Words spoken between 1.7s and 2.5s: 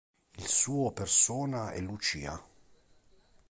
è Lucia.